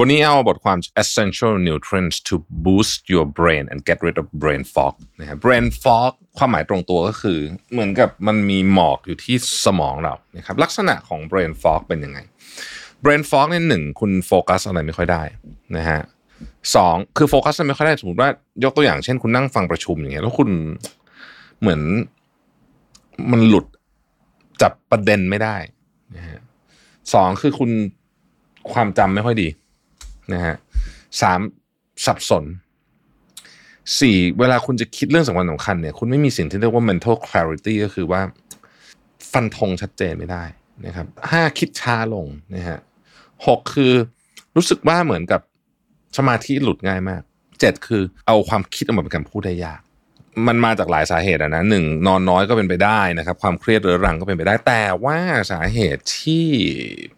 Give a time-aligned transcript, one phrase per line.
[0.00, 2.34] วันนี้เอาบทความ essential nutrients to
[2.66, 7.38] boost your brain and get rid of brain fog นะครับ brain fog ความหมายตรงตัวก็คือ
[7.72, 12.18] เหมือนกับมันมีหมอกอยู่ที่สมองเรานะครับลักษณะของ brain fog เป็นยังไง
[13.04, 15.22] brain fog เนี่ยหนึ่งคุณโฟกัสอะไรไม่ค่อยได้
[15.76, 16.00] นะฮะ
[16.74, 18.28] สองคือโฟกัสอะไรไม่ค่อยได้สมมติว่า
[18.64, 20.48] ยกตัวอย่างเช่น คุณนั่งฟังประชุมอย่างเงี้ยแล้วคุณ
[21.60, 21.80] เหมือน
[23.30, 23.66] มันหลุด
[24.62, 25.56] จับประเด็นไม่ได้
[26.16, 26.40] นะฮะ
[27.14, 27.70] สองคือคุณ
[28.72, 29.48] ความจำไม่ค่อยดี
[30.32, 30.56] นะฮะ
[31.20, 31.40] สาม
[32.06, 32.44] สับสน
[34.00, 38.20] สี่เวลาคุณจะคิดเรื่องสำคัญสำคัญเนี่ยคุณไม่มีสิ่งที่เรียกว่า mental clarity ก็คือว่า
[39.32, 40.44] ฟันธงชัดเจนไม่ได้
[40.86, 42.78] นะครับห้าคิดช้าลงนะฮะ
[43.46, 43.92] หกคือ
[44.56, 45.40] รู้สึกว่าเหมือนกับ
[46.16, 47.22] สมาธิหลุดง่ายมาก
[47.60, 49.80] เจ็ดคือเอาความคิดออกมาเป็นการพูดได้ยาก
[50.46, 55.18] มันมาจากหลายสาเหตุอะนะหนึ่งนอนน้อยก็เป็นไปได้นะครับ ความเครียดเรื้อรังก็เป็นไปได้ แต่ว่า
[55.52, 56.46] สาเหตุที่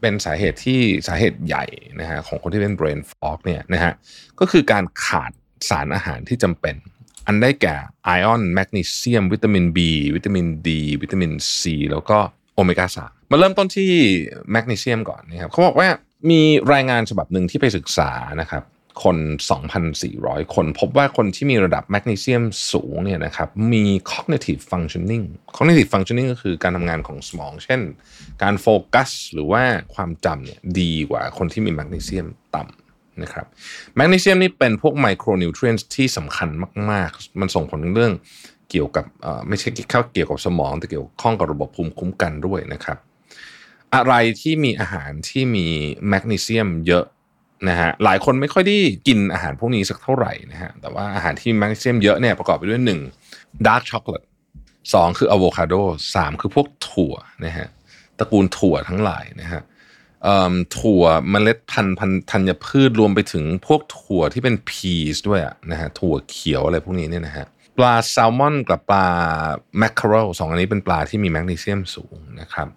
[0.00, 1.64] เป็นสาเหตุที่สาเหตุใหญ่
[2.00, 3.92] นะฮะของคนที่เป็น brain fog เนี่ยนะฮะ
[4.40, 5.32] ก็คือการขาด
[5.70, 6.74] สารอาหารที่จำเป็น
[7.26, 9.78] อันได้แก่ไอออนแมกนีเซียม วิตามิน B
[10.16, 10.68] วิตามิน D
[11.02, 12.18] วิตามิน C แล้วก็
[12.54, 13.90] โอเมก้า3มาเริ่มต้นที่
[14.50, 15.88] แมกนีเซียมก่อนนะครับเขาบอกว่า
[16.30, 16.40] มี
[16.72, 18.10] รายงานฉบับหนึ่งที่ไปศึกษา
[18.40, 18.62] นะครับ
[19.02, 19.16] คน
[19.84, 25.24] 2,400 คนพบว่าคนที่มีระดับแมกนีเซียมสูงเนี่ยนะครับมี cognitive functioning
[25.56, 27.80] cognitive functioning ก็คือการทำงานของสมอง เช่น
[28.42, 29.62] การโฟกัสหรือว่า
[29.94, 33.46] ความจำเนี่ยดีกว่าคนที่มีแมกนีเซียมต่ำนะครับ
[33.96, 36.48] แมกนีเซียมนี่เป็นพวก micronutrient ที่สำคัญ
[36.90, 38.12] มาก ๆ มันส่งผลเรื่อง
[38.70, 39.04] เกี่ยวกับ
[39.48, 42.98] ไม่ใช่แค่เกี่ยวกับสมอง แต่เกี่ยวข้องกับระบบภูมิคุ้มกันด้วยนะครับ
[43.94, 45.66] อะไรที่มีอาหารที่มี
[46.08, 47.04] แมกนีเซียมเยอะ
[47.68, 48.76] นะฮะหลายคนไม่ค่อยได้
[49.06, 52.80] กินอาหารพวกนี้สักเท่าไหร่นะฮะแต่ว่าอาหารที่แมกนีเซียมเยอะเนี่ยประกอบไปด้วย
[53.22, 54.24] 1ดาร์กช็อกโกแลต
[54.94, 55.74] สองคืออะโวคาโด
[56.14, 57.66] สามคือพวกถั่วนะฮะ
[58.18, 59.62] ตระกูลถั่วทั้งหลายนะฮะ
[60.78, 65.40] ถั่วเมล็ดพันธุ์ธัญพืชรวมไปถึงพวกถั่วที่เป็น peas ด้วย
[65.70, 67.46] นะฮะถั่วเขียวอะไรพวกนี้เนี่ยนะฮะ
[67.78, 69.06] ปลาแซลมอนกับปลา
[69.78, 72.68] แมคเคอเรลสองอันนี้เป็นปลาที่มีแมกนีเซียมสูงนะครับ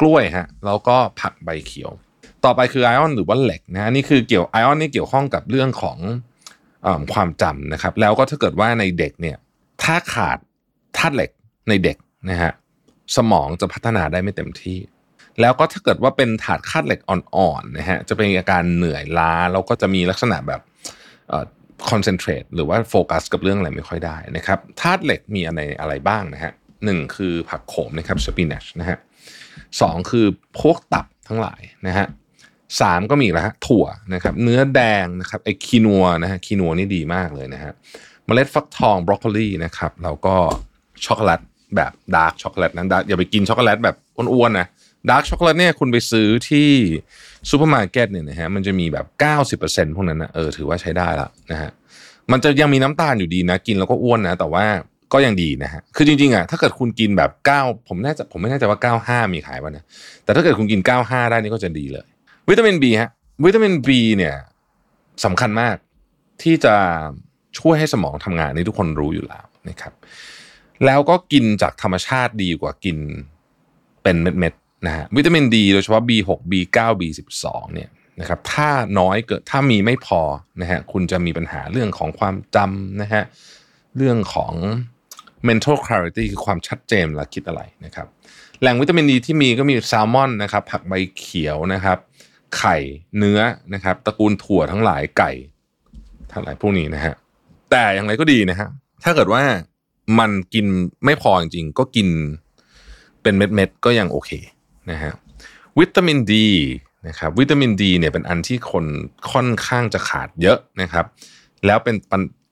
[0.00, 1.90] กล้วยฮะแล้วก็ผักใบเขียว
[2.44, 5.98] ต่อไปคือ iron หรือว่าเหล็กนะนี่คือเกี่ยว iron นี่เกี่ยวข้องกับเรื่องของ
[6.86, 9.36] อความจำนะครับ แล้วก็ถ้าเกิดว่าในเด็กเนี่ย
[9.82, 10.38] ถ้าขาด
[10.96, 11.30] ธาตุเหล็ก
[11.68, 11.96] ในเด็ก
[12.30, 12.52] นะฮะ
[13.16, 14.78] สมองจะพัฒนาได้ไม่เต็มที่
[15.40, 20.60] แล้วก็ถ้าเกิดว่าเป็นขาดธาตุเหล็กอ่อนๆนะฮะจะเป็นอาการเหนื่อยล้าแล้วก็จะมีลักษณะแบบ
[21.90, 26.52] concentrate หรือว่าโฟกัสกับเรื่องอะไรไม่ค่อยได้นะครับธาตุเหล็กมีอะไรอะไรบ้างนะฮะ
[26.84, 28.98] หนึ่งคือผักโขมนะครับ spinach นะฮะ
[29.80, 30.26] สองคือ
[30.60, 32.06] พวกตับทั้งหลายนะฮะ
[32.80, 37.72] สามก็มีแล้วฮะถั่วนะครับเนื้อแดงนะครับไอ้คีนัวนะฮะคีนัวนี่ดีมากเลยนะฮะ
[38.24, 40.36] เมล็ดฟักทองบรอกโคลีนะครับแล้วก็
[41.06, 41.40] ช็อกโกแลต
[41.76, 44.66] แบบดาร์กช็อกโกแลตนั้นอย่าไปกินช็อกโกแลตแบบอ้วนๆนะ
[45.10, 46.70] ดาร์กช็อกโกแลตเนี่ยคุณไปซื้อที่
[47.50, 49.06] ซูเปอร์มาร์เก็ตเนี่ยนะฮะมันจะมีแบบ
[49.60, 51.70] 90%พวกนั้นนะเออถือว่าใช้ได้ละนะฮะ
[52.32, 54.64] มันจะยังมีน้ำตาลอยู่ดีนะ กินแล้วก็อ้วนนะ แต่ว่า
[55.12, 57.30] ก็ยังดีนะฮะคือจริงๆอะถ้าเกิดคุณกินแบบ
[57.60, 59.84] 9 ผมแน่ใจผมไม่แน่ใจว่า 95 มีขายป่ะนะ
[60.24, 62.04] แต่ถ้าเกิดคุณกิน 95 ได้นี่ก็จะดีเลย
[62.50, 63.10] วิตามิน B ฮะ
[63.44, 64.36] วิตามิน B เนี่ย
[65.24, 65.76] สำคัญมาก
[66.42, 66.74] ที่จะ
[67.58, 69.92] ช่วยให้สมองทำงานนี่ทุกคนรู้อยู่แล้วนะครับ
[70.86, 72.96] แล้วก็กินจากธรรมชาติดีกว่ากิน
[74.02, 77.90] เป็นเม็ดๆนะฮะวิตามินดีโดยเฉพาะ B6 B9 B12 เนี่ย
[78.20, 80.20] นะครับถ้าน้อยเกิดถ้ามีไม่พอ
[80.60, 83.22] นะฮะคุณจะมีปัญหาเรื่องของความจำนะฮะ
[83.96, 84.52] เรื่องของ
[85.48, 88.06] mental clarity คือความชัดเจนเวลาคิดอะไรนะครับ
[88.60, 91.98] แหล่งวิตามินดีที่มีก็มีแซลมอนนะครับ ผักใบเขียวนะครับ
[92.58, 92.76] ไข่
[93.18, 93.40] เนื้อ
[93.74, 95.32] นะครับ ตระกูลถั่วทั้งหลายไก่
[96.32, 97.14] ทั้งหลายพวกนี้นะฮะ
[97.70, 98.68] แต่อย่างไรก็ดีนะฮะ
[99.04, 99.42] ถ้าเกิดว่า
[100.18, 100.66] มันกิน
[101.04, 102.08] ไม่พอจริงๆก็กิน
[103.22, 104.30] เป็นเม็ดๆก็ยังโอเค
[104.90, 105.12] นะฮะ
[105.78, 106.48] วิตามินดี
[107.08, 108.84] นะครับวิตามินดีเนี่ยเป็นอันที่คน
[109.32, 111.06] ค่อนข้างจะขาดเยอะนะครับ
[111.66, 111.96] แล้วเป็น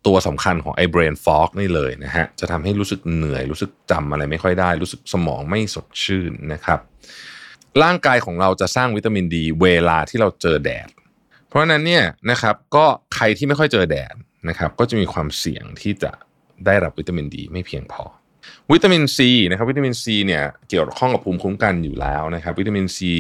[0.07, 6.81] ตัวสำคัญของไอ้ brain fog นี่เลยนะฮะจะทำให้รู้สึกเหนื่อย รู้สึกจำอะไรไม่ค่อยได้ รู้สึกสมองไม่สดชื่นนะครับ
[7.83, 10.89] ร่างกายของเราจะสร้างวิตามินดีเวลาที่เราเจอแดด
[11.49, 12.85] เพราะฉะนั้นเนี่ยนะครับก็
[13.15, 14.15] ใครที่ไม่ค่อยเจอแดด
[14.49, 16.13] นะครับก็จะมีความเสี่ยงที่จะ
[16.67, 18.05] ได้รับวิตามินดีไม่เพียงพอ
[18.73, 23.15] วิตามินซีนะครับวิตามินซีเนี่ยเกี่ยวข้องกับภูมิคุ้มกันอยู่แล้วนะครับ วิตามินซี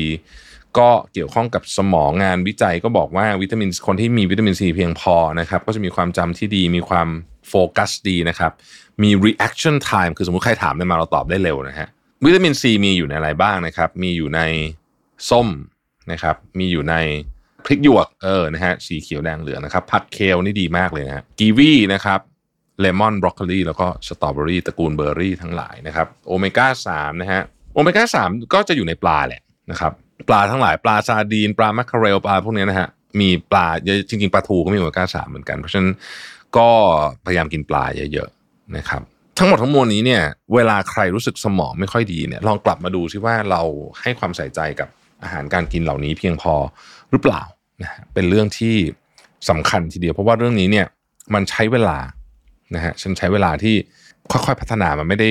[0.78, 7.08] ก็เกี่ยวข้องกับสมองงานวิจัยก็บอกว่าวิตามินคนที่มีวิตามินซีเพียงพอนะครับก็จะมีความจำที่ดีมีความ
[7.48, 8.52] โฟกัสดีนะครับ
[9.02, 11.88] มี reaction time คือสมมติใครถามอะไรมาเราตอบได้เร็วนะฮะ
[12.24, 14.40] วิตามินซีมีอยู่ในอะไรบ้างนะครับ มีอยู่ใน
[15.30, 15.48] ส้ม
[16.12, 16.94] นะครับ มีอยู่ใน
[17.64, 22.20] พริกหยวกเออนะฮะสีเขียวแดงเหลืองนะครับ ผักเคลนี่ดีมากเลยนะฮะกีวีนะครับ
[22.80, 27.40] เลมอนบรอกโคลีแล้วก็สตรอเบอรี่ตระกูลเบอร์รี่ทั้งหลายนะครับโอเมก้า3นะฮะ
[27.74, 29.92] โอเมก้า3ก็จะอยู่ในปลาแหละนะครับ
[30.28, 32.88] ปลาทั้งหลายปลาซาร์ดีน ปลาแมคเคเรลปลาพวกนี้นะฮะ
[33.20, 33.66] มีปลา
[34.08, 35.92] จริงๆปลาทูก็มีโอเมก้า3เหมือนกัน เพราะฉะนั้น
[36.56, 36.68] ก็
[37.26, 39.02] พยายามกินปลาเยอะๆนะครับ
[39.38, 40.22] ทั้งหมดทั้งมวลนี้เนี่ย
[40.54, 43.62] เวลาใครรู้สึกสมองไม่ค่อยดีเนี่ย ลองกลับมาดูซิว่าเรา
[44.00, 44.88] ให้ความใส่ใจกับ
[45.22, 46.54] อาหารการกินเหล่านี้เพียงพอ
[47.10, 47.42] หรือเปล่า
[47.82, 48.76] นะฮะเป็นเรื่องที่
[49.50, 50.86] สำคัญทีเดียว เพราะว่าเรื่องนี้เนี่ย
[51.34, 51.98] มันใช้เวลา
[52.74, 53.74] นะฮะฉันใช้เวลาที่
[54.30, 55.30] ค่อยๆพัฒนามันไม่ได้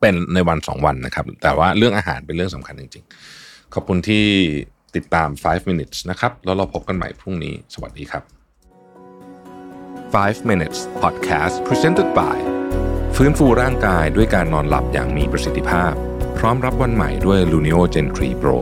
[0.00, 4.24] เป็นในวันสองวันนะครับ แต่ว่าเรื่องอาหารเป็นเรื่องสำคัญจริงๆ ขอบคุณที่
[4.96, 8.22] ติดตาม 5 minutes นะครับ แล้วเราพบกันใหม่พรุ่งนี้ สวัสดีครับ
[10.12, 12.57] 5 minutes podcast presented by
[13.20, 15.92] ฟื้นฟูร่างกายด้วยการนอนหลับอย่างมีประสิทธิภาพ
[16.38, 18.56] พร้อมรับวันใหม่ด้วย Luno Gen 3 Pro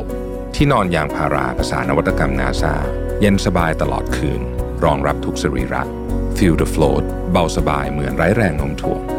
[0.54, 2.74] ที่นอนยางพาราภาษานวัตกรรมนาซา
[3.20, 4.40] เย็นสบายตลอดคืน
[4.84, 5.82] รองรับทุกสรีระ
[6.36, 9.15] Feel the float เบาสบายเหมือนไร้แรงโน้มถ่วง